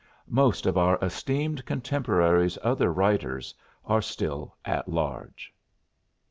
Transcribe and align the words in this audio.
Most 0.31 0.65
of 0.65 0.79
our 0.79 0.97
esteemed 0.99 1.63
contemporary's 1.67 2.57
other 2.63 2.91
writers 2.91 3.53
are 3.85 4.01
still 4.01 4.55
at 4.65 4.89
large." 4.89 5.53